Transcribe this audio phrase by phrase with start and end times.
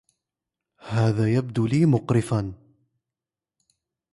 [0.79, 2.53] هذا يبدو لي مقرفا.